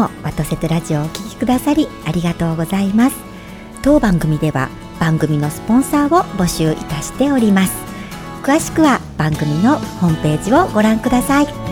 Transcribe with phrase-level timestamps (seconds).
[0.00, 3.16] もワトセトラジオをお聴きくださりありがとうございます。
[3.82, 7.72] 当番組では番組のスポンサーを募集いたしております。
[8.42, 11.69] 詳しくは番組のホームページをご覧ください。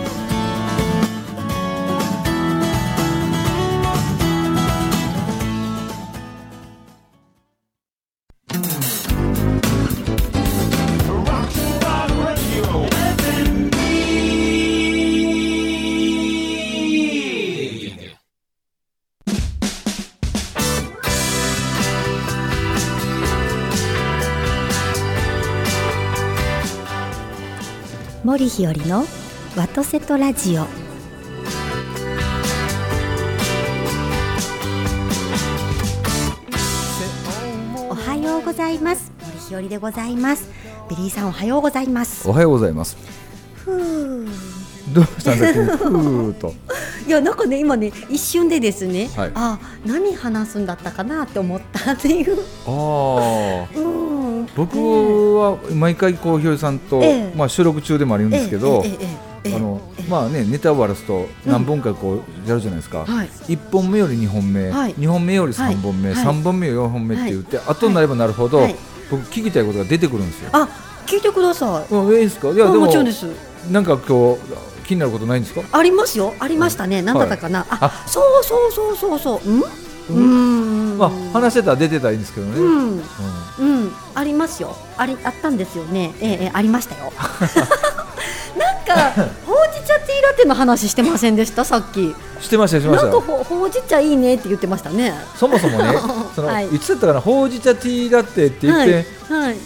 [28.58, 29.04] ひよりの
[29.56, 30.62] ワトセトラジオ。
[37.88, 39.12] おはようございます。
[39.20, 40.50] 森ひよりでございます。
[40.90, 42.28] ビリーさんおはようございます。
[42.28, 42.96] おはようございます。
[43.54, 44.26] ふう
[44.92, 45.60] どうしたんだっけ？
[45.62, 46.54] ふーと。
[47.06, 52.38] いやなんかね今ね一瞬でですね、はい、あ何話すんだったかなって思ったっていう。
[52.66, 58.84] ああ、うん、僕は毎回こうひよりさんと、ええ、まあ収録中でもあるんですけど、
[59.44, 68.68] え、あのまあねネタを終わらすと何本かこうやるじゃないですか、うんはい、1本目より2本目、はい、2本目より3本目、はい、3本目より4本目って言って、はい、後になればなるほど、
[69.10, 70.50] 僕聞きたいことが出てくるんですよ。
[70.52, 70.68] あ
[71.06, 71.94] 聞いてください。
[71.94, 72.48] うん、いいですか？
[72.50, 73.24] いや、でも、もちろんです。
[73.70, 74.40] なんか今日
[74.88, 75.60] 気になることないんですか？
[75.70, 76.34] ありますよ。
[76.40, 77.66] ありましたね、なんだったかな。
[77.70, 78.08] ああ。
[78.08, 79.48] そうそうそうそうそう。
[79.48, 79.62] うん？
[80.10, 80.98] うん？
[80.98, 82.58] まあ話してたら出てたらいいんですけどね。
[82.58, 82.96] ううん。
[82.96, 83.02] ん
[83.58, 83.92] うん。
[84.14, 84.74] ありますよ。
[84.96, 86.14] ありあったんですよね。
[86.20, 87.12] ええええありましたよ。
[88.56, 89.12] なんか
[89.46, 91.64] ほうじ茶ティーラテの話してませんでした？
[91.64, 92.14] さっき。
[92.40, 93.06] してましたしてました。
[93.08, 93.20] なんか。
[93.20, 95.12] ほほうじ茶いいねって言ってましたね。
[95.36, 95.92] そもそもね、
[96.34, 96.68] その、はい。
[96.68, 98.94] い、つだったかな、ほうじ茶ティーラテって言って、
[99.28, 99.56] はい、はい、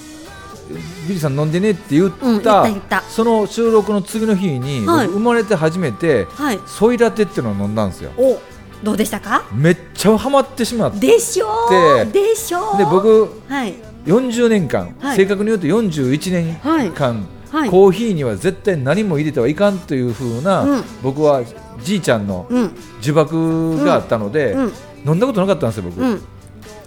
[1.03, 3.03] ビリーさん飲んでねって言った、うん言った言った。
[3.03, 5.07] その収録の次の日に、はい。
[5.07, 6.61] 僕生まれて初めて、はい。
[6.67, 8.11] ソイラテっていうのを飲んだんですよ。
[8.17, 8.41] お
[8.83, 9.45] どうでしたか？
[9.53, 12.79] めっちゃハマってしまって、でしょうででしょう。
[12.79, 13.75] で僕はい。
[14.07, 15.17] 40年間、はい。
[15.17, 17.71] 正確に言うと41年間、はい。
[17.71, 20.85] コーヒーには絶対何も入れてはいかんという風な、うん。
[21.03, 21.45] 僕は
[21.81, 22.75] じいちゃんのうん。
[23.01, 24.73] 呪縛があったので、うん。
[25.07, 26.23] 飲んだことなかったんですよ僕。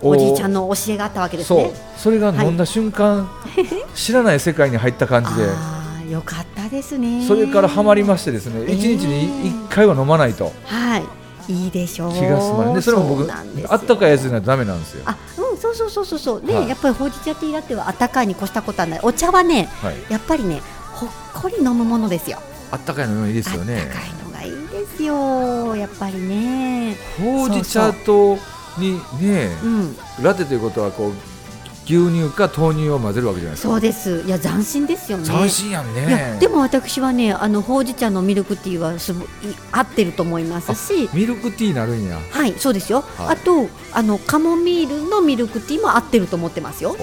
[0.01, 1.57] うんおじいちゃんの教えがあったわけですそう。
[1.59, 3.29] ねそれが飲んだ瞬間、
[3.95, 5.43] 知らない世界に入った感じで。
[5.47, 7.25] ああよかったですね。
[7.27, 8.75] それからハマりましてですね、えー。
[8.75, 10.51] 一日に一回は飲まないと。
[10.65, 11.03] はい。
[11.47, 12.13] いいでしょう。
[12.13, 12.75] 気が済まない。
[12.75, 15.03] でそれも僕あったかいやつにはダメなんですよ。
[15.05, 16.41] あうんそうそうそうそうそう。
[16.43, 16.69] ね、はい。
[16.69, 18.99] やっぱりほうじ茶ティーラテはあったかいに越したことはない。
[19.03, 19.95] お茶はねはい。
[20.09, 20.61] やっぱりね
[20.93, 22.39] ほっこり飲むものですよ。
[22.71, 23.77] あったかいのもいいですよね。
[23.77, 26.97] あったかいのがいいですよやっぱりね。
[27.19, 28.37] ほうじ茶と
[28.77, 29.95] にねうん。
[30.21, 31.13] ラテということはこう
[31.85, 33.69] 牛乳か豆乳を混ぜるわけじゃないですか。
[33.69, 34.23] そうです。
[34.25, 35.25] いや斬新ですよね。
[35.25, 36.37] 斬新やんね。
[36.39, 39.27] でも私はねあのほうじ茶のミルクティーはすごい
[39.71, 41.09] 合ってると思いますし。
[41.13, 42.19] ミルクティーなるんや。
[42.31, 43.27] はいそうですよ、はい。
[43.29, 46.95] あとあのカモミールのミルクティーも合ってると思ってますよ。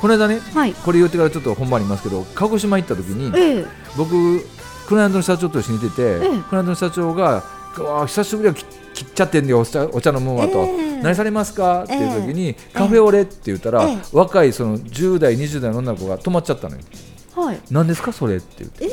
[0.00, 0.72] この間ねはい。
[0.72, 3.66] これ言ってからちょっと本番ありますけど鹿児島行った時にええ。
[3.98, 4.40] 僕
[4.86, 7.44] クライアントの社長と一緒にいてて、えクライアントの社長が
[7.76, 8.54] 「うわ久しぶりは
[8.96, 11.02] き切っちゃってんだよお茶お茶飲むわ」と、ええ。
[11.02, 13.98] 何されますか?」っていう時に、えカフェオレ」って言ったら、ええ。
[14.12, 16.82] 若いその10代20代の女の子が止まっちゃったのよ。
[17.34, 18.88] はい「何ですかそれ?」って言って、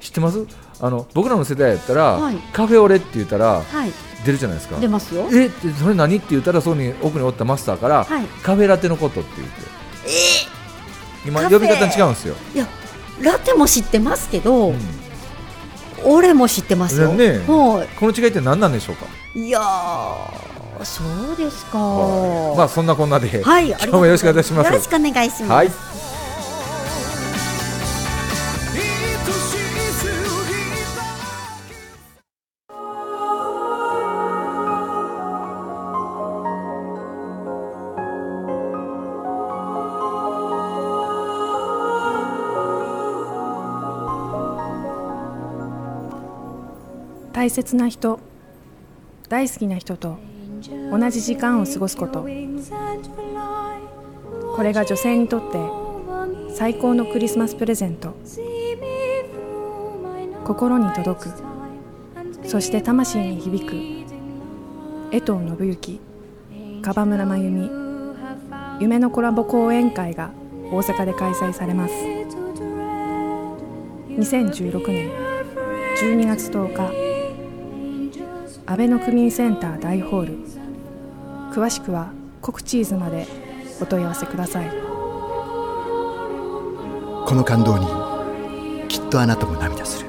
[0.00, 0.44] 知ってます？
[0.80, 2.36] あの僕らの世代やったら、はい。
[2.52, 3.92] カフェオレって言ったらはい。
[4.24, 4.78] 出るじゃないですか。
[4.80, 5.28] 出ますよ。
[5.32, 5.48] え
[5.80, 8.24] それ何って言ったらそこに奥におったマスターから、はい。
[8.42, 9.78] カフェラテのことって言って。
[11.26, 12.66] 今カフェ呼び方違うんですよ、いや
[13.20, 14.78] ラテも知ってますけど、うん。
[16.04, 19.06] 俺も知ってますよ、ねはこの違いって何なんでしょうか？
[19.38, 24.66] いいやーそうですか、はいまあそんなこんなで、はい、 今日もよろしくお願いします。
[24.66, 25.52] よろしくお願いします。
[25.52, 25.70] はい。
[47.32, 48.18] 大切な人
[49.28, 50.18] 大好きな人と
[50.90, 52.22] 同じ時間を過ごすこと。
[54.56, 58.14] これが女性にとって最高のクリスマスプレゼント。
[60.44, 61.30] 心に届く。
[62.44, 63.74] そして魂に響く。
[65.10, 66.00] 江藤信之
[66.82, 67.70] 樺村真由美
[68.80, 70.30] 夢のコラボ講演会が
[70.70, 71.94] 大阪で開催されます。
[74.08, 75.10] 2016年
[76.02, 77.07] 12月10日
[78.70, 80.34] 安倍の区民センター大ホール。
[81.54, 82.12] 詳しくは
[82.42, 83.26] コクチーズまで
[83.80, 84.68] お問い合わせください。
[84.68, 84.74] こ
[87.34, 87.86] の感動に
[88.88, 90.07] きっとあなたも涙する。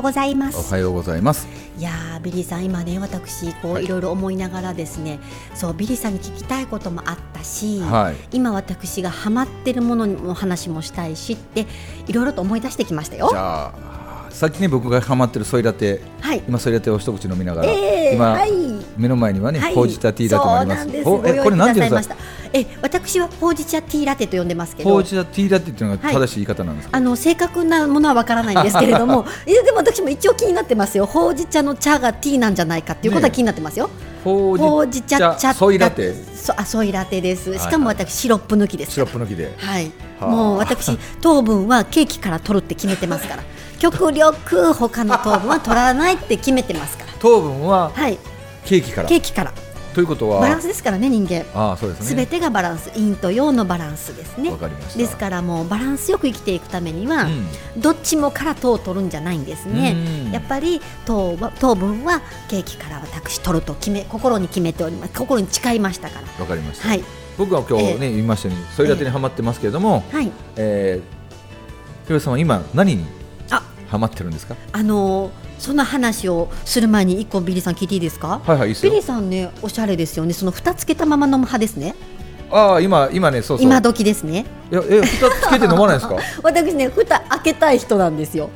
[0.00, 0.58] うございます。
[0.58, 1.46] おはようございます。
[1.78, 3.84] いやービリーさん今ね私こう、はい。
[3.84, 5.18] い、ろいろ思いながらですね
[5.54, 8.16] そうビリーさんに聞きたいこともあったし、はい。
[8.32, 11.66] 今私がハマってるものの話もしたいしって
[12.06, 13.28] いろいろと思い出してきましたよ。
[13.30, 16.42] じゃあさっきね僕がハマってるソイラテはい。
[16.48, 18.50] 今ソイラテを一口飲みながら、えー、今、はい。
[18.96, 19.74] 目の前にはね、はい。
[19.74, 20.90] ほうじ茶ティーラテもあります。
[20.90, 21.04] す。
[21.04, 22.16] ほえこれなんていうんですか
[22.52, 24.90] え私はほうじ茶ティーラテと呼んでますけど。
[24.90, 26.14] ほうじ茶ティーラテっていうのがはい。
[26.14, 29.24] 正しい言い方なんですか、あの正確なものはわからないんですけれども。
[29.46, 31.06] いやでも私も一応気になってますよ。
[31.06, 33.90] ほうじ茶の茶がティーなんじゃないかっていうことは気になってますよ、
[34.24, 36.14] ほほうじ茶茶ソイラテ。
[36.34, 37.50] そあソイラテです。
[37.50, 39.52] はいしかも私シロップ抜きですシロップ抜きで。
[39.56, 40.30] はい、はあ。
[40.30, 43.42] もう私 糖分はケーキから取るって決めてますから。
[43.78, 47.12] 極力他の糖分は取らないって決めてますから。
[47.18, 48.18] 糖分ははい。
[48.64, 49.08] ケーキから。
[49.08, 49.52] ケーキから
[49.94, 51.44] ということはバランスですからね人間。
[51.52, 52.06] ああそうですね。
[52.06, 54.50] すべてがバランス陰と陽のバランスですね。
[54.50, 54.98] わかりました。
[54.98, 57.80] ですからもうバランスよく生きていくためには、うん。
[57.80, 59.96] どっちもから糖を取るんじゃないんですね。
[60.26, 60.32] うん。
[60.32, 65.12] やっぱり糖は糖分はケーキから私取ると決め心に決めております。
[65.12, 66.26] 心に誓いましたから。
[66.40, 67.02] わかりました、はい。
[67.36, 70.30] 僕は今日ね、え言いましたようにソイラテにハマってますけれども、はい。
[70.56, 73.04] えー、ひろさんは今何に
[73.50, 73.62] あ。
[73.88, 74.54] ハマってるんですか？
[74.72, 78.40] あのーそんな話をする前に一個ビリーさん聞いていいですか？
[78.46, 80.32] はいはいいいビリーさんねおしゃれですよね。
[80.32, 81.94] その蓋つけたまま飲む派ですね。
[82.50, 83.66] ああ今今ねそうそう。
[83.66, 84.46] 今時ですね。
[84.72, 86.16] いやえ蓋つけて飲まないですか？
[86.42, 88.50] 私ね蓋開けたい人なんですよ。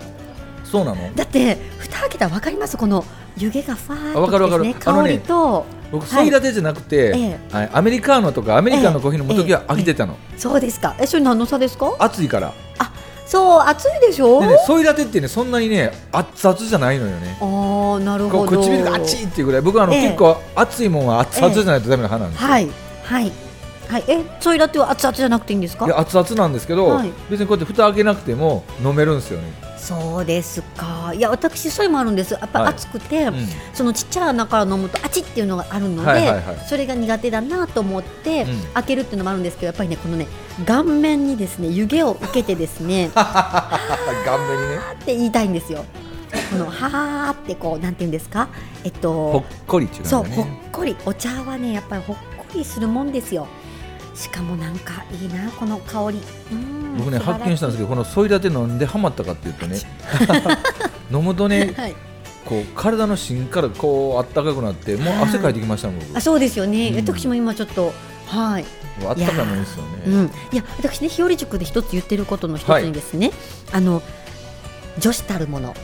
[0.65, 1.15] そうなの？
[1.15, 2.77] だって蓋開けたらわかります？
[2.77, 3.05] この
[3.37, 4.75] 湯気がファーッあわかるわかる。
[4.75, 5.67] 香りと。
[5.93, 6.25] 僕はい。
[6.25, 10.97] ソイラテじゃなくて、えはいアメリカーノとかアメリカンのコーヒー飲む時は飽きてたの、そうですか。
[10.99, 11.93] えそれ何の差ですか？
[11.99, 12.53] 熱いから。
[12.79, 12.91] あ
[13.26, 14.41] そう熱いでしょ？
[14.41, 17.38] でねソイラテってねそんなにね熱々じゃないのよね。
[17.41, 18.62] ああなるほど。
[18.62, 20.03] 唇が熱いっていうぐらい僕はあの、ええ。
[20.09, 22.71] 結構熱いもんは熱々じゃないとダメな派なんですよ、はい。
[23.03, 23.32] はい。
[23.88, 24.05] はい。
[24.09, 25.87] えソイラテは熱々じゃなくていいんですか？
[25.87, 27.12] いや熱々なんですけど、はい。
[27.31, 31.12] 別にこうやって蓋開けなくても飲めるんですよね、そうですか。
[31.15, 32.35] いや私それもあるんです。
[32.35, 32.75] やっぱはい。
[32.75, 33.35] 熱くて、うん。
[33.73, 40.27] そのちっちゃい穴から飲むとあちっていうのがあるので、はいはいはいそれが苦手だなと思って、うん開けるっていうのもあるんですけどやっぱりねこのね
[40.67, 44.77] 顔面にですね湯気を受けてですね 顔面にね。
[44.95, 45.85] って言いたいんですよ。
[46.51, 48.49] このはーってこうなんて言うんですか？
[48.85, 50.97] えっほとっこりっていうそうほっこり。
[51.06, 53.47] お茶はねやっぱりほっこりするもんですよ。
[54.15, 56.21] しかもなんかいいなこの香り。
[56.53, 59.77] うん僕ね発見したんですけどこのソイラテ飲んでハマったかっていうとね
[61.12, 61.95] 飲むとねはい。
[62.45, 66.17] こう体の芯からこうあったかくなってもう汗かいてきましたもん僕。
[66.17, 66.97] あそうですよね、うん。
[66.97, 67.93] 私も今ちょっと
[68.27, 68.65] はい
[69.02, 73.32] あったかいもんですよね、うん、いや私ね日和塾で一つ言ってることの一つにですね、
[73.73, 74.02] あの
[74.99, 75.75] 女子たるもの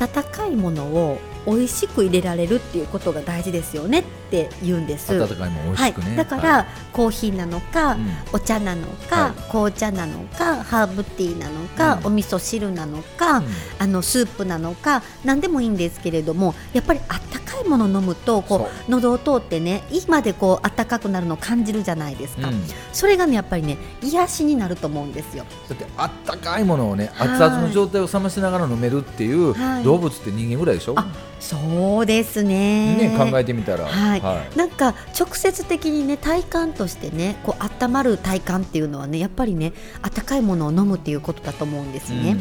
[0.00, 4.00] 温かいものを美味しく入れられるっていうことが大事ですよね。
[4.00, 5.12] って言うんです。
[5.12, 8.10] 温かいもん美味はいしくね、、だから、コーヒーなのか、うん。
[8.32, 9.32] お茶なのか、はい。
[9.50, 12.06] 紅茶なのかハーブティーなのか、うん。
[12.06, 13.46] お味噌汁なのか、うん。
[13.78, 22.62] あのスープなのか何でもいいんですけれどもやっぱりあったかいものを飲むとこう喉を通ってね今でこうあったかくなるのを感じるじゃないですか、うん。
[22.92, 25.44] それがねやっぱりね癒しになると思うんですよ。
[25.68, 29.84] だってあったかいものをねはい熱々の状態を冷ましながら飲めるっていうはい。
[29.84, 31.06] 動物って人間ぐらいでしょ、あ
[31.38, 32.96] そうですね。
[32.96, 34.19] ね考えてみたら、はい
[34.56, 39.72] なんか直接的にね体感としてねこう温まる体感っていうのはねやっぱりね
[40.02, 42.36] 温かいものを飲むっていうことだと思うんですね。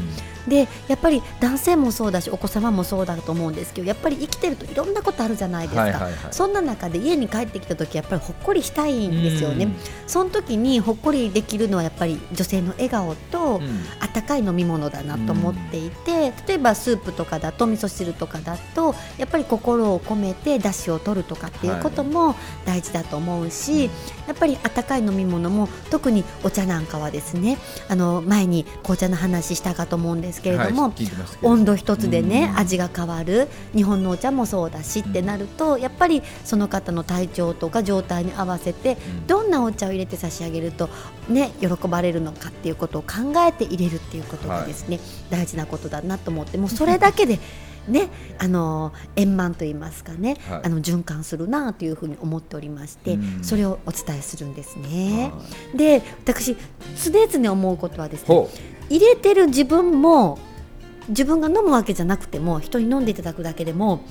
[0.47, 6.13] でやっぱり男性もそうだしお子様もそうだと思うんですけどやっぱり生きてるといろんなことあるじゃないですか、はいはいはい。
[6.31, 9.75] そんな中で家に帰ってきた時やっぱりほっこりしたいんですよね、うん。
[10.07, 13.79] その時にほっこりできるのはやっぱり女性の笑顔と、うん。
[14.01, 23.89] 温かい飲み物だなと思っていて、例えばスープとかだと味噌汁とかだとやっぱり心を込めてだしを取るとかっていうことも大事だと思うし、
[24.27, 27.57] やっぱり温かい飲み物も特にお茶なんかはですね
[27.89, 30.93] あの前に紅茶の話したかと思うんですけれども、はい
[31.41, 32.59] 温度一つでね、うん。
[32.59, 39.27] 味が変わる日本のお茶もそうだしってなるとやっぱりその方の体調とか状態に合わせてうん。
[39.27, 40.89] どんなお茶を入れて差し上げると
[41.27, 47.39] ね喜ばれるのかっていうことを考えて入れるっていうことがですね、大事なことだなと思ってもうそれだけで
[47.87, 50.61] ね あの円満と言いますかね、はい。
[50.65, 53.43] あの循環するなというふうに思っておりまして、うん。
[53.43, 55.31] それをお伝えするんですね。
[55.33, 56.55] はで私
[57.03, 58.49] 常々思うことはですねほ
[58.89, 60.39] 入れてる自分も
[61.09, 64.03] 自分が飲むわけじゃなくても人に飲んでいただくだけでも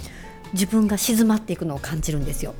[0.52, 2.54] 自分が静まっていくのを感じるんですよ。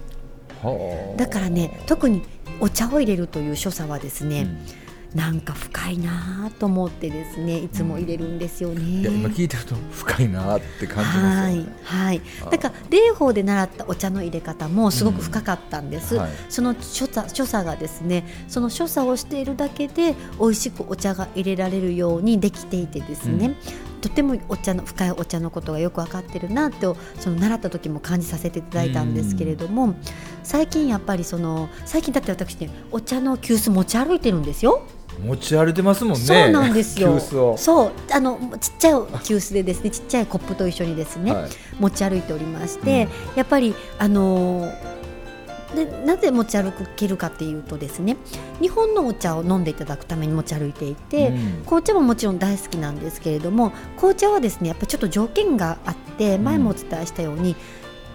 [1.16, 2.22] だからね特に
[2.60, 8.82] お茶を入れるという所作はですね、うんなんか深いなと思ってですねいつも入れるんですよね。
[8.82, 11.72] いや今聞いてると深いなって感じますはいよね。
[11.82, 12.50] はいあー。
[12.50, 16.30] だから霊法で習ったお茶の入れ方もすごく深かったんです、うんはい。
[16.50, 23.54] その所作所作がですねその所作をしているだけで美味しくお茶が入れられるようにできていてですね、
[24.02, 29.94] とてもお茶の深いお茶のことがよく分かってるなとその習った時も感じさせていただいたんですけれども、
[30.42, 34.82] 最近やっぱりその最近だって私ねお茶の急須持ち歩いてるんですよ。
[35.24, 36.24] 持ち歩いてますもんね。
[36.24, 37.18] そうなんですよ。
[37.56, 38.92] そうあのちっちゃい
[39.24, 41.50] 急須でですねちっちゃいコップと一緒にですね、はい。
[41.78, 44.98] 持ち歩いておりまして、やっぱりあのー
[45.74, 48.16] でなぜ持ち歩けるかっていうとですね
[48.58, 51.62] 日本のお茶を飲んでいただくために持ち歩いていて、うん。
[51.66, 57.54] 紅茶ももちろん大好きなんですけれども紅茶はですねやっぱりちょっと条件があって前もお伝えしたように、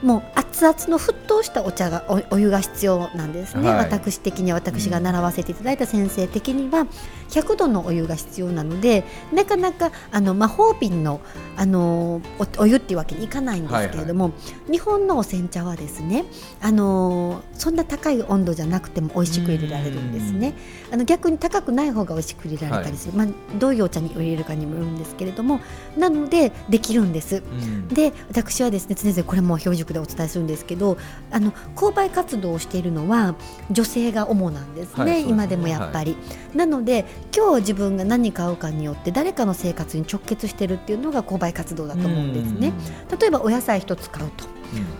[0.03, 3.89] もう熱々の沸騰したお茶がおお湯が必要なんですね、はい。
[3.89, 6.86] 私的には私が習わせていただいた先生的には
[7.33, 11.19] 100度のお湯が必要なのでなかなかあの魔法瓶の
[11.57, 12.21] あの
[12.57, 14.31] おお湯っていうわけにいかないんですけれども、
[14.71, 16.25] 日本のお煎茶はですね
[16.61, 20.53] あのそんな高い温度じゃなくても美味しく入れられるんですね。
[20.91, 23.27] あの逆に高くない方が美味しく入れられたりする、まあ、
[23.59, 25.59] どういうお茶に入れるかにもよるんですけれども
[25.97, 27.37] なのでできるんです。
[27.37, 27.87] うん。
[27.87, 30.97] で私はですね常々これも標塾でお伝えするんですけど
[31.31, 33.35] あの購買活動をしているのは
[33.71, 35.31] 女性が主なんですね、はいそうですね。
[35.31, 36.15] 今でもやっぱり、
[36.55, 42.73] なので今日自分が何買うかによって誰かの生活に直結してるっていうのが購買活動だと思うんですね。
[43.19, 44.45] 例えばお野菜一つ買うと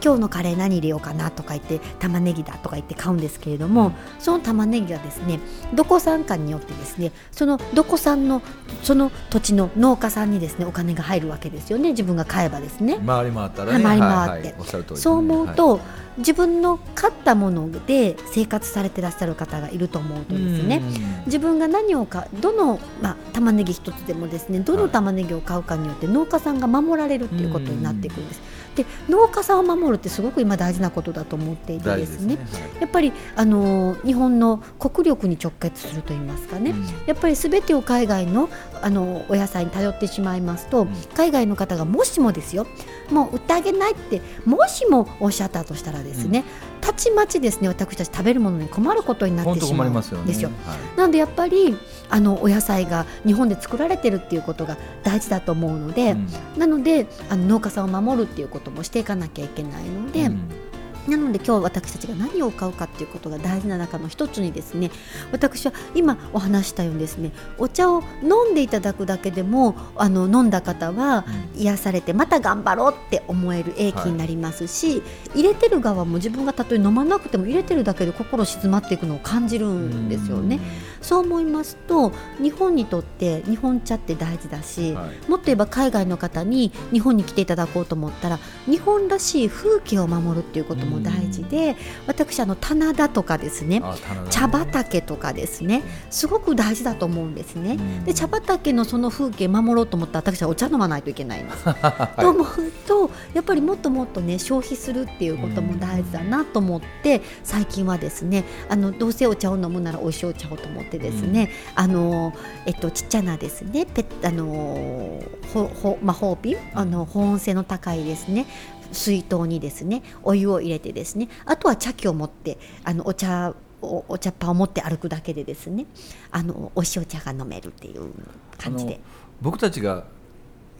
[0.03, 5.39] 今日のカレー何入れようかなとか言って玉ねぎだとか言って買うんですけれども、その玉ねぎがですね
[5.73, 8.41] どこ産かによってですねそのどこ産の
[8.83, 11.89] その土地の農家さんにですねお金が入るわけですよね。
[11.89, 12.99] 自分が買えばですね。
[13.05, 13.83] 回り回ったらね。
[13.83, 14.29] 回り回って。
[14.29, 15.01] はいはいおっしゃる通りですね。
[15.01, 15.55] そう思うはい。
[15.55, 15.79] と、
[16.17, 20.82] 自分の買ったもので生活されてらっしゃる方がいると思うとですね。
[21.25, 28.41] 自分が何をかどの、まあ、玉ねぎ一つでもですねどの玉ねぎを買うかによって農家さんが守られるっていうことになっていくんです。
[28.75, 32.36] で農家さんを守るってすごく今大事なことだと思っていてですね。
[32.36, 32.82] はい。
[32.82, 36.86] やっぱりあのー日本の国力に直結すると言いますかね、うん。
[37.05, 38.50] やっぱりすべてを海外の
[38.82, 40.89] あのお野菜に頼ってしまいますと、ん。
[41.15, 42.65] 海外の方がもしもですよ
[43.12, 46.43] もう売ってあげないってもしもおっしゃったとしたらですね、
[46.81, 50.50] たちまちですね私たち食べるものに困ることになってしまうん困りますよねですよ。
[50.65, 50.98] はい。
[50.98, 51.77] なのでやっぱり
[52.10, 56.27] あのお野菜が日本で作られてるっていうことが大事だと思うので、うん。
[56.57, 60.62] なのであの農家さんを守るっていうこともしていかなきゃいけないので、うん
[61.07, 64.91] なので今日私たちが何を買うかっていうことが大事な中の一つにですね
[65.31, 75.01] 私は今お話したようにですねお茶を飲んでいただくだけでもあの飲んだ方は癒されてまた頑張ろうって思える英気になりますし、
[75.33, 80.60] 入れてる側も自分がたとえ飲まなくても入れてるだけで心静まっていくのを感じるんですよね。
[81.01, 85.29] そう思いますと日本にとって日本茶って大事だし、はい。
[85.29, 91.75] もっと言えば海外の方に日本に来ていただこうと思ったら日本らしい風景を守るっていうことも大事で、
[92.07, 93.81] 私あの棚田とかですね
[94.29, 97.77] 茶畑とかですねすごく大事だと思うんですね。
[97.79, 98.03] うん。
[98.03, 101.67] で茶畑のその風景守ろうと思ったら私はお茶飲まないといけないんです。
[101.69, 102.21] はい。
[102.21, 102.47] と思う
[102.88, 112.33] とやっぱりもっともっとね消費するっていうことも大事だなと思って、最近はですねあのどうせお茶を飲むなら美味しいお茶をと思ってですね、あの
[112.65, 115.21] えっとちっちゃなですねペッあの
[115.53, 118.45] ほほ魔法瓶あの保温性の高いですね
[118.93, 125.85] 水筒にですねお湯を入れてですねあとは茶器を持ってあのお茶おお茶っ葉を持って歩くだけでですね
[126.31, 128.12] あのお塩茶が飲めるっていう
[128.57, 129.00] 感じで。
[129.41, 130.05] 僕たちが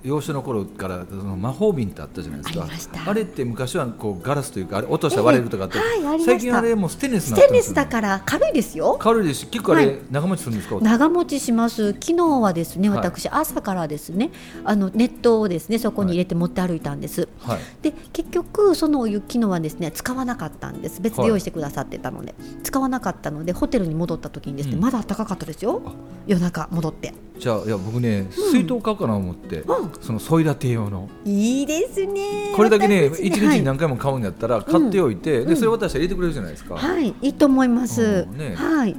[0.04, 2.64] 幼少の頃からその魔法瓶ってあったじゃないですか。
[2.64, 3.10] ありました。
[3.10, 6.32] あれって昔はこうガラスというかあれ落としたら割れるとかって、ええはいありました。
[6.32, 8.98] 最近あれもうステンレスステンレスだから軽いですよ。
[9.00, 10.80] 軽いですし結構あれ、はい長持ちするんですか？
[10.82, 11.94] 長持ちします。
[11.94, 12.98] 昨日はですねはい。
[13.00, 14.32] 私、朝からですね
[14.66, 17.60] あの熱湯をですねそこに入れて持って歩いたんです、はい。
[17.82, 21.02] で結局そのお湯昨日はですね使わなかったんです。
[21.02, 24.82] 別で用意してくださってたので、使わなかったのでホテルに戻った時にですね、うん。
[24.82, 25.82] まだ暖かかったですよ。
[26.28, 29.92] 夜中戻ってじゃあいや僕ね水筒買おうかなと思って、うん。
[30.00, 31.10] そのソイラテ用の。
[31.26, 32.54] いいですね。
[32.56, 35.50] これだけね私一日に何回も買うんやったら買っておいて、うん。
[35.50, 38.56] でそれ渡したら入れてくれるじゃないですか、はい、はい、いいと思います、うんね。
[38.56, 38.96] はい。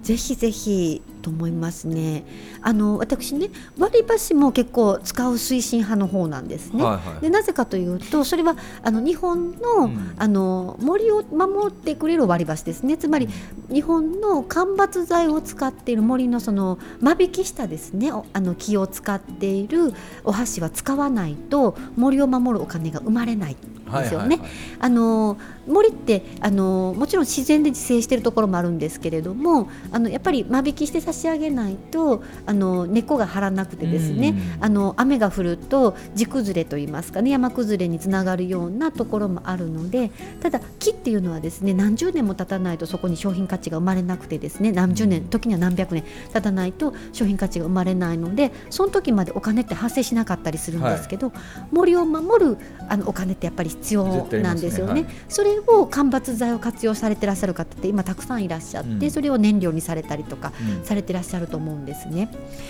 [0.00, 2.24] ぜひぜひと思いますね。
[2.60, 3.48] あの私ね
[3.78, 7.20] 割り箸も結構使う推進派の方なんですね、はいはい。
[7.22, 10.14] でなぜかというとそれはあの日本の,、うん。
[10.18, 12.96] あの森を守ってくれる割り箸ですね。
[12.96, 13.28] つまり
[13.70, 18.12] 日本の間伐材を使っている森のその間引きしたですね。
[18.12, 23.52] おあの木を使っているお箸は使わないと森を守るお金が生まれない。
[23.52, 23.56] ん
[23.92, 24.40] ですよね。
[24.80, 51.36] あの森ってあのもちろん自然で自生しているところもあるんですけれどもあのやっぱり間引きして差差し上げないとあの根っこが張らなくてですねあの雨が降ると地崩れといいますかね山崩れにつながるようなところもあるのでただ木っていうのはですね何十年も経たないとそこに商品価値が生まれなくてですね何十年時には何百年経たないと商品価値が生まれないのでその時までお金って発生しなかったりするんですけど、はい、
[51.72, 52.58] 森を守る
[52.88, 54.94] あのお金ってやっぱり必要なんですよね。
[54.94, 55.02] ね。
[55.02, 60.52] はい、それを間伐材を活用されてらっしゃる方って今たくさんいらっしゃって、うん、それを燃料にされたりとか
[60.84, 62.28] されてらっしゃると思うんですね。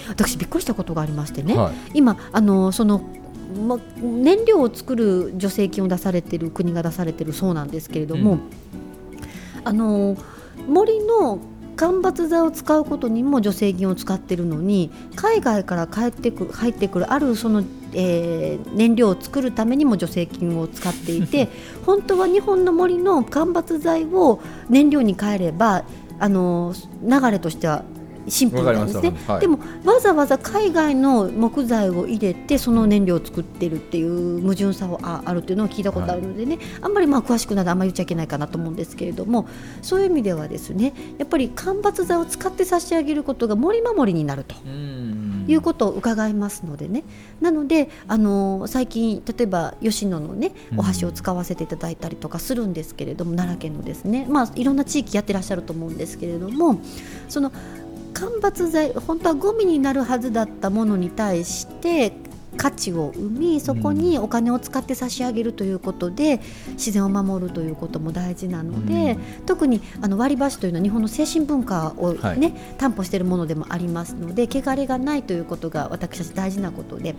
[0.08, 3.02] 私びっくりしたことがありましてね、はい、今あのその
[3.52, 8.40] ま、燃料を作る助成金を出されている国が出されているそうなんですけれども、うん、
[9.64, 10.16] あの
[10.66, 11.38] 森の
[11.76, 21.48] 間伐材を使うことにも助成金を使っているのに海外から帰ってく入ってくるあるその、えー、燃料を作るためにも助成金を使っていて
[21.84, 25.84] 本当は日本の森の間伐材を燃料に変えれば
[26.18, 27.84] あの流れとしては
[28.28, 39.48] シンプルなんですね、はい、でもわざわざ海外の木材を入れてその燃料を作ってるっていう矛盾さはあるっていうのを聞いたことあるのでね、はい、あんまりまあ詳しくなるあんまり言っちゃいけないかなと思うんですけれども
[39.80, 44.54] そういう意味ではですねやっぱり間伐材を使って差し上げることが森守りになると。
[45.48, 47.02] いうことを伺いますのでね。
[47.40, 54.24] なのであの最近例えば吉野のねお箸を使わせていただいたりとかするんですけれども、奈良県のですね。
[54.28, 56.80] まあいろんな地域やってらっしゃると思うんですけれども
[57.28, 57.52] その
[58.12, 62.12] 間伐材本当はゴミになるはずだったものに対して
[62.56, 66.40] 価値を生みそこにお金を使って差し上げるということで
[66.72, 77.14] 自然を守るということも大事なので、うん、特にあの割り箸というのは日本の精神文化をね、はい、担保しているものでもありますので汚れがないということが私たち大事なことで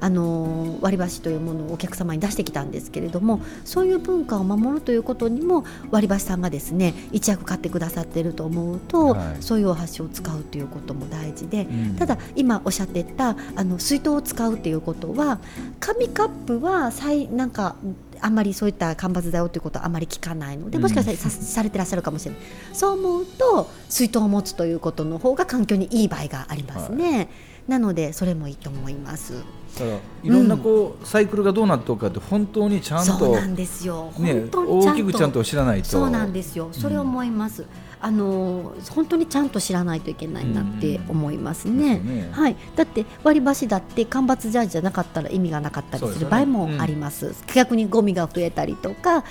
[0.00, 15.40] あの割り箸というものをお客様に出してきたんですけれどもそういう文化を守るということにも割り箸さんがですね一役買ってくださっていると思うと、はい、そういうお箸を使うということも大事で、うん、ただ今おっしゃってたあの水筒を使うっていうことは
[15.78, 17.76] 紙カップは最なんか
[18.22, 20.70] あんまりそういった間伐材をということはあまり聞かないの。
[20.70, 22.40] でもしかしたらさ,、されてらっしゃるかもしれない。
[22.72, 27.16] そう思うと水筒を持つということの方が環境にいい場合がありますね。
[27.16, 27.28] はい。
[27.68, 29.34] なのでそれもいいと思います。
[29.78, 35.88] だからいろんなこう、うん、サイクルがどうなっておくかって本当にちゃんとそうなんですよ、ね、大きくちゃんと知らないと。
[35.90, 36.70] そうなんですよ。
[36.72, 37.68] それ思います、うん、
[38.06, 42.02] あの本当にちゃんと知らないといけないなって思いますね。
[42.04, 49.24] うんね、はい、だって割り箸だって間伐材じゃなかったら意味がなかったりする場合もあります、すね、逆にゴミが増えたりとか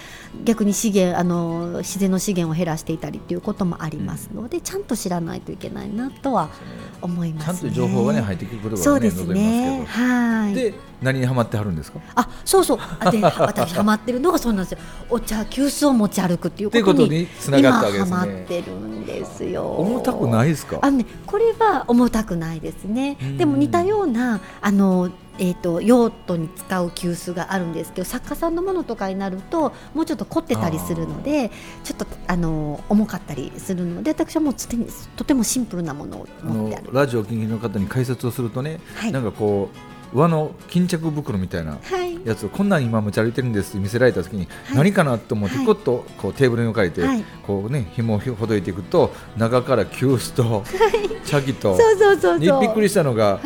[0.43, 6.49] 逆に資源あの自然の資源を減らしていたりっていうこともありますので、ちゃんと知らないといけないなとは
[6.99, 9.85] 思います、ね、ちゃんと情報がね入ってくることが、ね、そうですね。
[9.85, 10.55] はい。
[10.55, 11.99] で何にハマってはるんですか？
[12.15, 12.77] あそうそう。
[13.11, 14.77] で私ハマってるのがそうなんですよ。
[15.09, 18.15] お茶急須を持ち歩くっていうことにつながったわけですね。
[18.15, 19.65] ハマってるんですよ。
[19.77, 20.79] 重たくないですか？
[20.81, 23.15] あのねこれは重たくないですね。
[23.37, 31.49] でも似たようなあのえーと、用途に使う急須があるんですけど作家さんのものとかになるともうちょっと凝ってたりするので
[31.83, 34.77] ちょっとあの重かったりするので私はもうとて
[35.15, 41.79] とてもシンプルなものを持ってあるラジオ近畿の方に解説をするとね、はい、なんかこう輪の巾着袋みたいな
[42.23, 47.01] やつを、こんなん今持ち歩いてるんですって見せられた時に、何かなと思ってこっとこうテーブルに置かれて、
[47.45, 50.63] こうね紐をほどいていくと中から急須と
[51.25, 51.77] 茶器と
[52.39, 53.39] びっくりしたのが、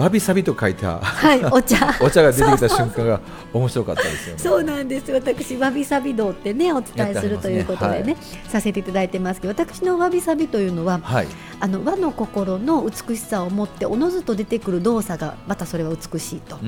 [0.00, 1.94] わびさびと書いた、はい、お茶。
[2.00, 3.20] お茶が出てきた瞬間が
[3.52, 8.12] 面白かったですよ、ね、そうなんです私わびさび道ってねお伝えするということでね、ね。
[8.14, 11.26] はい、させていただいてますけど私のわびさびというのは、はい、
[11.60, 16.58] あの和の心の美しさを持っておのずと出てくる動作がまたそれは美しいと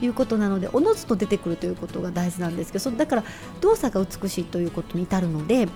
[0.00, 3.24] いうことなので、おのずと出てくるということが大事なんですけどそだから
[3.60, 5.70] 動作が美しいということに至るので、うん、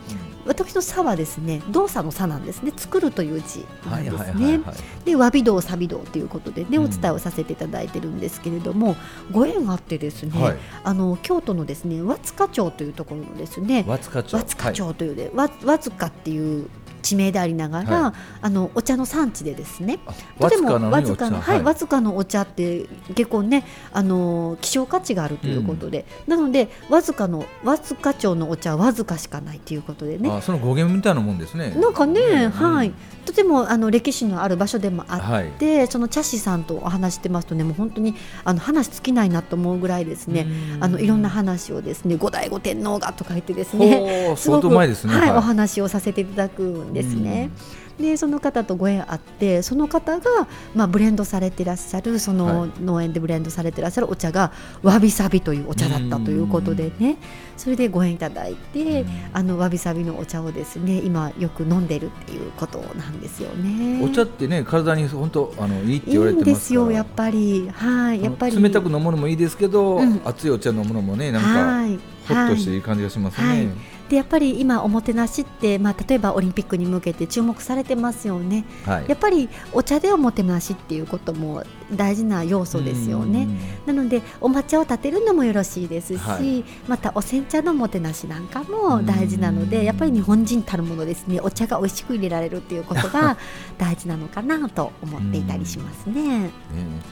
[0.47, 2.73] 私の「さ」はですね動作の「さ」なんですね。
[2.77, 4.61] 作るという字なんですね。
[5.05, 8.97] でわび道さび道ということでね、お伝えをさせていただいてるんですけれども、
[9.29, 14.37] うん、ご縁があってですね、はい、あの京都のですね和塚町というところのですね和塚町。
[14.37, 16.69] 和塚町というで、はい、和塚っていう
[17.03, 18.13] 地名でありながら、はい、
[18.43, 19.99] あのお茶の産地でですね。
[20.39, 30.41] とてもわずかのはい、わずかのお茶って結構ねあの希少価値があるということで、うん、なのでわずかのわずか町のお茶はわずかしかないということでね。
[30.43, 31.71] その語源みたいなもんですね。
[31.71, 32.93] なんかね、うん、はい
[33.25, 40.47] とてもあの歴史のある場所でもあって、はい、その茶師さんとお話してますとねもう本当にあの話尽きないなと思うぐらいですね。
[40.81, 47.51] あのいろんな話をですね後醍醐天皇がとか言ってですねすごく前ですね、 はい、お話をさせていただくんですね。
[47.99, 54.53] でその方とご縁あってその方が、まあ、ブレンドされてらっしゃるその農園でブレンドされてらっしゃるお茶が
[54.83, 57.17] わびさびというお茶だったということでね。
[57.57, 64.03] それでご縁いただいてあのわびさびのお茶をですね今よく飲んでるっていうことなんですよね。
[64.03, 67.71] お茶ってね体に本当あのいいって言われてますいいんですよやっぱり。
[67.73, 68.61] はいやっぱり。
[68.61, 73.49] 冷たく飲むのもいいですけど、うん、熱いお茶飲むのもねなんか、はい、ほっとしていい感じがしますね。
[73.49, 73.69] はい
[74.09, 83.47] でやっぱり今おもてなしって、まあ、例えばオリンピックに向けて注目されてますよね、はい、やっぱりお茶でおもてなしっていうことも大事な要素ですよね。
[83.87, 91.41] なのでお抹茶を立てるのもよろしいですし、はい、またお煎茶のもてなしなんかも大事なのでやっぱり日本人たるものですね。
[91.41, 93.37] お茶が美味しく入れられるっていうことが
[93.79, 96.13] 大事なのかなと思っていたりしますね。
[96.13, 96.51] ね。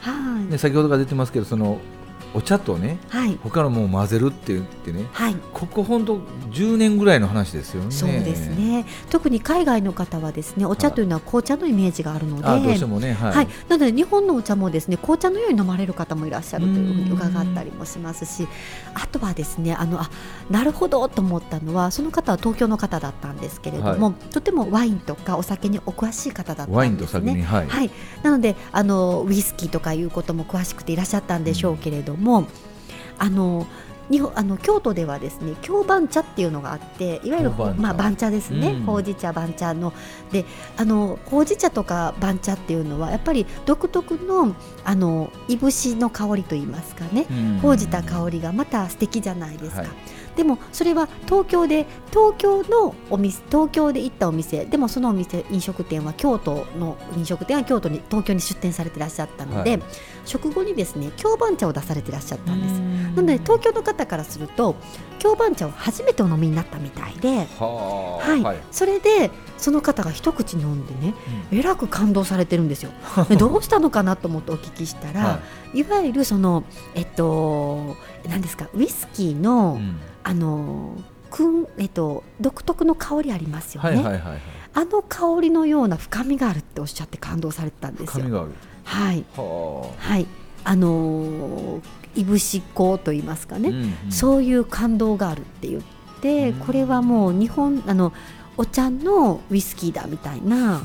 [0.01, 1.79] はい、先ほどから出てますけどその
[2.33, 6.17] お茶とね、はい、他のものを混ぜるって言ってね、はい、ここ本当
[6.51, 7.91] 10年ぐらいの話ですよね。
[7.91, 8.85] そうですね。
[9.09, 18.47] 特に海外の方はですね、お茶というのは紅茶のイメージがあるので、はい、どうしてもね、はい、なので日本のお茶もですね、紅茶のように飲まれる方もいらっしゃるというふうに伺ったりもしますし、
[18.93, 20.09] あとはですね、あのあ
[20.49, 27.41] なるほどと思ったのは、その方は東京の方だったんですけれども、はい、とてもワインとかお酒にお詳しい方だったんですね。
[27.41, 27.91] はい、はい、
[28.23, 32.39] なのであのウイスキーとかいうことも詳しくていらっしゃったんでしょうけれども。
[32.39, 32.47] うん
[33.21, 33.67] あの
[34.09, 39.93] 日本あの京都ではですね京番茶っていうのがあっていわゆるまあ番茶ですね、うん、ほうじ茶番茶の。
[40.31, 40.43] で
[40.75, 49.81] あのほうじ茶とか番茶っていうのはやっぱり独特のあのいぶしの香りといいますかね、うん、ほうじた香りがまた素敵じゃないですか。
[49.83, 49.89] はい。
[50.35, 59.81] でもそれは東京で東京のお店東京で行ったお店でもそのお店飲食店は京都の飲食店は京都に東京に出店されていらっしゃったので、はい、
[60.25, 62.79] 食後にですね京番茶を出されていらっしゃったんです。
[63.15, 64.75] なので東京の方からすると
[65.19, 71.13] 京番茶を初めてお飲みになったみたいではい、はい、それでその方が一口飲んでね、
[71.51, 72.91] うん、えらく感動されてるんですよ。
[73.37, 75.39] どうしたのかなと思ってお聞きしたら、は
[75.73, 76.63] い、いわゆるその
[76.95, 77.97] えっと
[78.29, 79.99] 何ですかウイスキーの、うん。
[80.23, 80.95] あの
[81.29, 84.41] くんえっと独特の香りありますよね、はいはいはいはい、
[84.73, 88.49] あの香りのような深みがあるっておっしゃって感動されてたんですよ。
[88.91, 89.25] はい。
[89.35, 90.27] はい。
[90.63, 91.81] あの
[92.15, 93.75] いぶし香と言いますかね、うん
[94.05, 95.81] うん、そういう感動があるって言っ
[96.21, 98.13] て、うん、これはもう日本あの
[98.57, 100.81] お茶のウイスキーだみたいな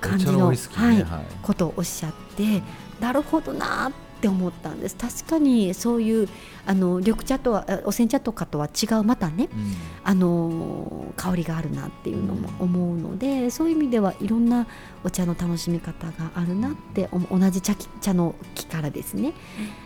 [0.00, 2.62] 感じの、ね、はい、ことをおっしゃって
[3.00, 4.96] なるほどなってって思ったんです。
[4.96, 6.28] 確かにそういう
[6.66, 14.66] あの緑茶とはお煎茶とかとは違うまたね、うん、あの香りがあるなっていうのも思うので、うん、そういう意味ではいろんな
[15.04, 19.32] お茶の楽しみ方があるなって同じ茶茶の木からですね、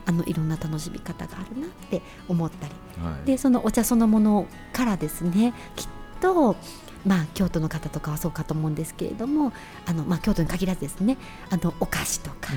[0.05, 5.87] あのいろんな楽しみ方があるなって思ったり、はい、でそのお茶そのものからですねきっ
[6.21, 6.57] と
[7.05, 9.53] まあ、京都の方とかはそうかと思うんですけれども
[9.87, 11.19] あの、まあ、京都に限らずですね
[11.51, 12.57] あのお菓子とかで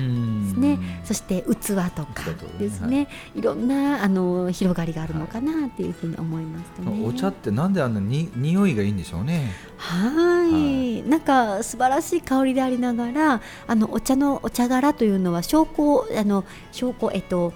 [0.58, 0.78] ね。
[1.04, 2.24] そして器とか
[2.58, 3.02] ですね、は
[3.36, 9.52] い、いろんなあの広がりがあるのかなっていうふうに思いますね、お茶ってなんであんなに匂いがいいんでしょうね。
[9.76, 11.02] はい。
[11.02, 17.52] なんか素晴らしい香りでありながらあのお茶のお茶殻というのは証拠あの証拠えっと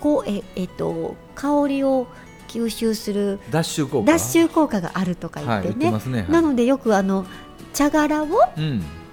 [0.00, 2.06] こうええっと香りを
[2.50, 4.12] 吸収する脱臭効果？
[4.12, 5.92] 脱臭効果があるとか言ってね。
[5.92, 6.20] はいね。
[6.22, 7.24] はい、なのでよくあの
[7.72, 8.26] 茶殻を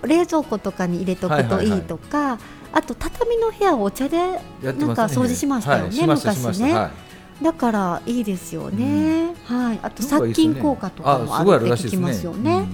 [0.03, 2.25] 冷蔵庫とかに入れとくといいとか、はい。
[2.25, 2.39] はいはい、
[2.73, 4.17] あと畳の部屋をお茶で
[4.63, 6.89] なんか掃除しましたよね、ね昔ね。
[7.41, 12.67] だからいいですよね、うん、はい、あと殺菌効果とかもあるって聞きますよね。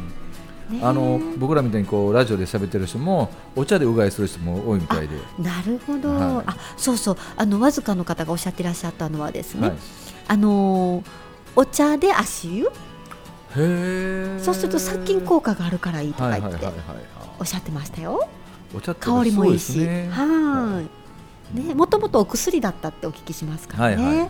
[0.82, 5.18] あの僕らみたいにこうラジオで喋ってる人もお茶でうがいする人も多いみたいで。
[5.38, 7.18] なるほど、はい、あそうそう。
[7.36, 9.78] あのわずかの方がおっしゃってらっしゃったのはですね、はい、
[10.28, 11.04] あの
[11.56, 12.70] お茶で足湯？
[14.44, 16.66] そうすると殺菌効果があるからいいとか言って
[17.40, 18.28] おっしゃってましたよ。
[18.76, 20.84] お茶香りもいいし、ね、は
[21.54, 21.58] い。
[21.68, 24.04] ね、もともとお薬だったってお聞きしますからね。
[24.04, 24.30] はいはい、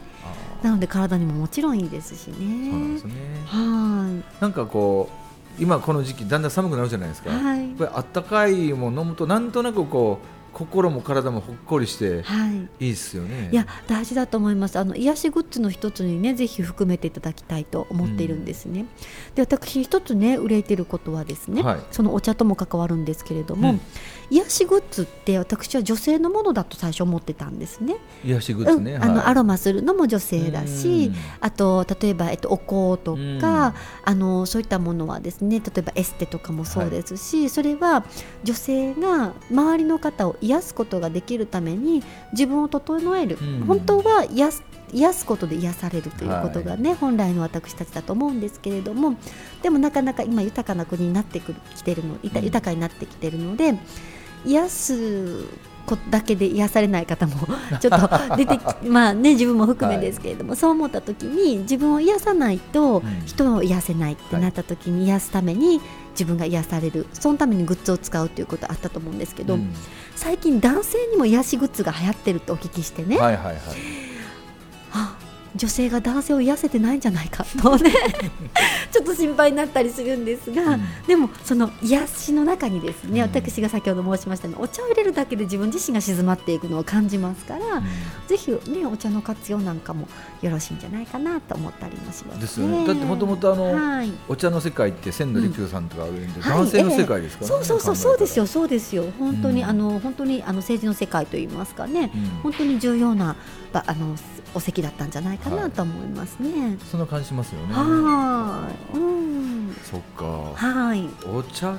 [0.63, 2.35] なので体にももちろんいいですしね。
[2.37, 2.99] ね
[3.45, 4.41] はい。
[4.41, 5.09] なんかこ
[5.57, 7.29] う今この時期だんだん寒くなるじゃないですか。
[7.29, 12.47] はい、これあったかいもの飲むとなんとなくこう心も体もほっこりして、は
[12.79, 13.49] い、いいですよね。
[13.51, 14.77] いや大事だと思います。
[14.77, 18.81] あの癒しグッズの一つにねぜひ含めていただきたいと思っているんですね。
[18.81, 18.87] うん、
[19.35, 23.81] で私一つね憂いていることはですね、はい、そのお茶とも関わるんですけれども、うん、
[24.29, 27.95] 癒しグッズって私は女性のものだと最初思ってたんですね。
[28.23, 28.93] 癒しグッズね。
[28.93, 38.05] うん、あの、アロマするのも女性だし、あと例えばえっとお香とか、あのそういったものはですね例えばエステとかもそうですし、はい、それは
[38.43, 49.15] 女性が周りの方を癒すことができるために自分を整える、うん、本当は癒す癒すことで癒されるということがね、はい、本来の私たちだと思うんですけれども。
[49.63, 53.73] でもなかなか今豊かな国になってきてるの豊かになってきてるので、
[54.45, 55.45] 癒す
[56.09, 57.33] だけで癒されない方も
[57.81, 65.81] ちょっと出てまあね自分も含めですけれども、はい、そう思った時に自分を癒さないと人を癒せないってなった時に癒すために
[66.13, 69.73] 自分が癒されるそのためにグッズを使うということあったと思うんですけど、うん、
[70.15, 73.17] 最近男性にも癒しグッズが流行ってるとお聞きしてね。
[73.17, 74.12] はいはいはい
[75.55, 77.91] 女性が男性を癒せてないんじゃないかとね
[78.91, 87.83] ちょっと心配になったりするんですが、うん、でもその癒しの中にですね、うん、私が先ほど申しましたようにお茶を入れるだけで自分自身が静まっていくのを感じますから、うん、
[88.27, 90.07] ぜひ、ね、お茶の活用なんかも
[90.41, 92.87] よろしいんじゃないかなと思ったりもします、ね、ですよね。
[92.87, 97.65] だってもともとあの、はい、お茶の世界って千利休さんとかあるんで、男性の世界ですから、ねはいえ。
[97.65, 99.05] ー、そうそうそうそうですよそうですよ。
[99.19, 102.11] 本当に、あの本当にあの政治の世界といいますかね、
[102.41, 103.35] 本当に重要な
[103.73, 104.15] あの
[104.53, 106.49] お席だったんじゃないかなと思いますね。
[106.49, 107.73] はい、そんな感じしますよね。
[107.73, 108.97] はい。
[108.97, 109.75] うん。
[109.83, 110.25] そっか。
[110.55, 111.07] はい。
[111.25, 111.73] お茶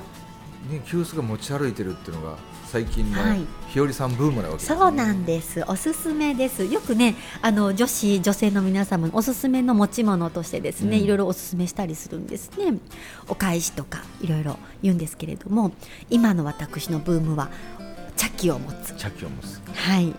[0.69, 3.17] ね急須が持ち歩いてるっていうのが最近の
[3.69, 5.63] 日和さんブームなわけ、ね、そうなんです。
[5.67, 6.65] おすすめです。
[6.65, 12.77] よくねあの女子女性の皆様おすすめの持ち物としてですね、うん、いろいろおすすめしたりするんですね。
[13.27, 15.71] お返しとかいろいろ言うんですけれども、
[16.09, 17.49] 今の私のブームは
[18.15, 18.95] 茶器を持つ。
[18.95, 19.61] 茶器を持つ。
[19.73, 20.13] はい。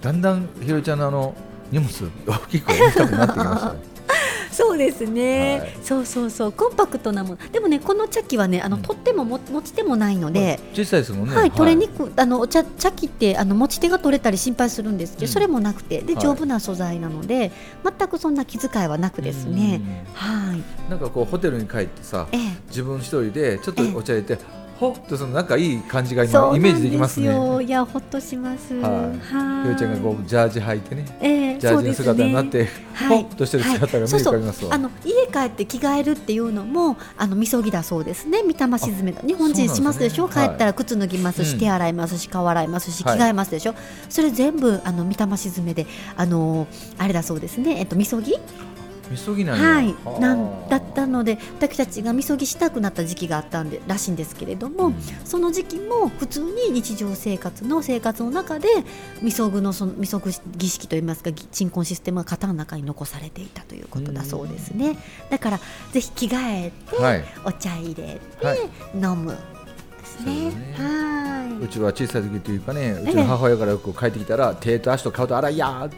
[0.00, 1.34] だんだんひろちゃんのあの
[1.70, 1.88] 荷物
[2.26, 3.90] 大きく重たくなってきましたね。
[4.52, 6.52] そうですね、はい、そうそうそう。
[6.52, 7.36] コンパクトなもの。
[7.52, 11.36] でもねこの茶器はねあの、うん、取ってもも持ち手もないので、小さいですもんね。
[11.36, 16.00] はい取れにくあの茶茶器ってあの持ち手が取れたり心配するんですけど、うん、それもなくて。
[16.00, 17.52] で丈夫な素材なので、
[17.84, 19.80] はい、全くそんな気遣いはなくですね。
[20.14, 20.90] はい。
[20.90, 27.26] なんかこうホテルに帰ってさ、ええ、自分一人でちょっとお茶入れて、えほっとその仲いい感じが今イメージできますね。
[27.26, 28.72] いやほっとします。
[28.80, 29.12] は
[29.62, 29.66] い。
[29.66, 32.70] ひよちゃんがこうジャージ履いてね、えー、ジャージの姿になって、ね、
[33.06, 34.74] ほっとしてる姿が見えかりますわ。
[34.74, 38.40] あの家帰って着替えるっていうのもあのみそぎだそうですね。
[38.42, 40.28] 御霊沈めが日本人しますでしょ？
[40.28, 43.74] ね、帰ったら靴脱ぎますし、手洗いますし顔洗いますし着替えますでしょ？
[44.08, 46.66] それ全部あの御霊沈めであの
[46.96, 47.80] あれだそうですね。
[47.80, 48.34] えっとみそぎ？
[49.10, 49.94] みそぎなはい。
[50.20, 54.94] なんだったので私たちがみそぎしたくなった時期があったんでらしいんですけれども、うん、
[55.24, 58.68] その時期も普通に日常生活の生活の中で
[59.20, 64.96] みそぐのそのみそぐ儀式といいますか鎮魂システムが型の中に残されていたということだそうですね、
[65.30, 65.60] だから
[65.92, 68.58] ぜひ着替えて、はい、お茶入れて、はい、
[68.94, 69.36] 飲む
[70.00, 70.74] ですね。
[70.76, 71.64] はい。
[71.64, 75.96] うちは小さい時というかね、うちの母親からよく帰ってきたら、手と足と顔と洗いやって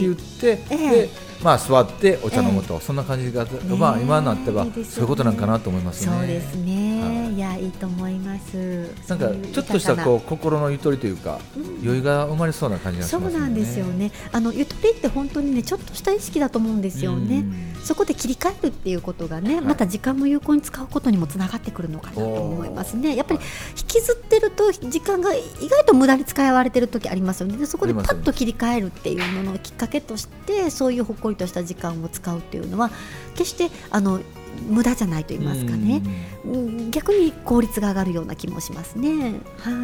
[0.00, 1.08] 言って、で
[1.42, 3.46] まあ座ってお茶飲むと、そんな感じが、
[3.78, 6.12] まあ今になってはそういうことなんかなと思いますね。
[6.12, 7.25] そうですね。
[7.25, 8.90] いやいいと思います。
[9.08, 11.40] なんかちょっとしたこう心のゆとりというか、
[11.82, 13.30] 余裕が生まれそうな感じがしますね。
[13.32, 14.12] そうなんですよね。
[14.32, 17.44] あのゆとりって本当にねちょっとした意識だと思うんですよね。
[17.82, 23.14] そこで切り替えるっていうことがね、また時間も有効に使うことにもつながってくるのかなと思いますね。
[23.14, 23.40] やっぱり
[23.78, 27.56] 引きずってると時間が意外と無駄に使われてる時ありますよね。
[27.56, 32.90] でそこでパッと切り替えるっていうののきっかけとしてそういう誇りとした時間を使うっていうのは
[33.34, 34.20] 決してあの
[34.68, 36.02] 無駄じゃないと言いますかね、
[36.44, 39.40] うん、逆に効率が上がるような気もしますね。
[39.58, 39.74] はい。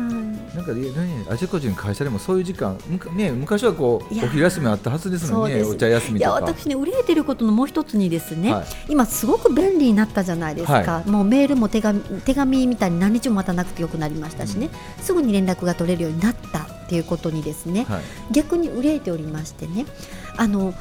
[0.57, 2.79] なんかね、あちこちの会社でもそういう時間、
[3.15, 10.73] ね、昔はこうお昼休みあったはずですのにね、お茶休みいや私ね憂えてることのもう一つにですね、はい、今すごく便利になったじゃないですか。
[10.73, 19.87] はい、もうメールも手紙手紙みたいに何日も待たなくてよくなりましたしね、うん、すぐに連絡が取れるようになったっていうことにですね、はい、逆に憂えておりましてね、
[20.37, 20.75] あの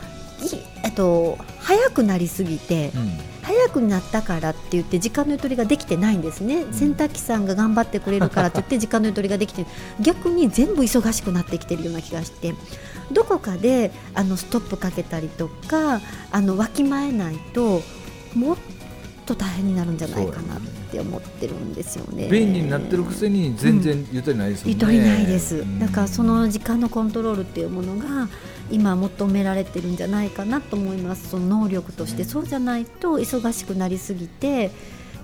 [0.83, 9.65] えっと、早くなりすぎて、うん、早くなったからって言って時間のゆとりができてないんですね、うん、洗濯機さんが頑張ってくれるからって言って時間のゆとりができて
[9.99, 12.53] 逆に全部忙しくなってきてるような気がして。
[13.11, 15.99] どこかであのストップかけたりとか
[16.31, 17.81] あのわきまえないと
[18.33, 18.57] もっ
[19.25, 22.27] と大変になるんじゃないかなって思ってるんですよね。
[22.27, 24.79] 便利になってるくせに全然ゆとりないですもんね。
[24.79, 25.63] ゆとりないです。
[25.79, 28.27] だからその時間のコントロールっていうものが
[28.69, 34.71] 今求められてるんじゃないかなと思いますその能力として、そうじゃないと忙しくなりすぎて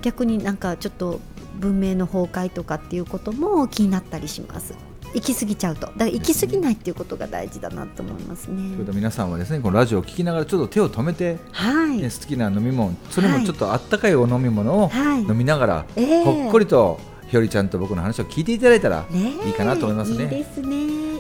[0.02, 1.20] 逆になんかちょっと
[1.56, 4.87] 文明の崩壊とかっていうことも気になったりします。
[5.14, 8.76] 行き過ぎちゃうとだから行き過ぎないっていうことが大事だなと思いますね。
[8.78, 19.06] それ皆さんはですねこのラジオを聞きながらちょっと手を止めて、はいね、好きな飲み物それもちょっとあったかいお飲み物を飲みながら、はいえー、ほっこりとひよりちゃんと僕の話を聞いていただいたら
[19.46, 20.24] いいかなと思いますね。
[20.24, 20.76] いいですね。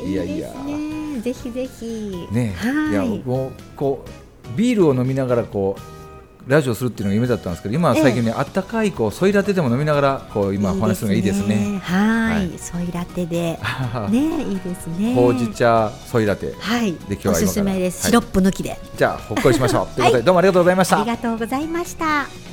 [0.05, 0.53] いやいや。
[1.21, 2.27] ぜひぜひ。
[2.31, 5.96] ね、はい、いやもうこうビールを飲みながらこう
[6.47, 11.79] ラジオするっていうのが夢だったんですけど今は最近ね、あったかいこうソイラテでも飲みながらこう今お話するのがいいですね。
[11.83, 13.59] はい、ソイラテで
[14.09, 15.13] ねいいですね。
[15.13, 18.07] ほうじ茶ソイラテはいで今日はおすすめです。
[18.07, 18.79] シロップ抜きで。
[18.97, 19.95] じゃあほっこりしましょう。
[19.95, 20.97] ということでどうもありがとうございました。
[21.01, 22.46] ありがとうございました。